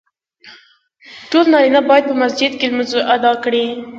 [1.29, 3.65] ټولو نارینه باید په مسجد کې لمونځ ادا کړي.